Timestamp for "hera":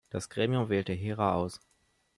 0.93-1.35